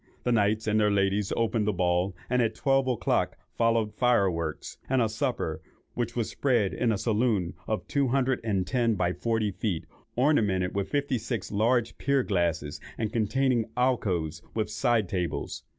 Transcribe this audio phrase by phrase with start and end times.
[0.23, 4.99] The knights and their ladies opened the ball, and at twelve o'clock followed fireworks, and
[4.99, 5.61] a supper,
[5.93, 9.85] which was spread in a saloon of two hundred and ten by forty feet,
[10.15, 15.65] ornamented with fifty six large pier glasses, and containing alcoves with side tables.